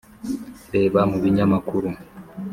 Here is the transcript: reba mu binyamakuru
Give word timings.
reba 0.73 0.99
mu 1.09 1.17
binyamakuru 1.23 1.89